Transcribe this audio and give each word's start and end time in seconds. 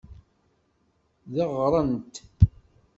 Deɣrent. 1.33 2.15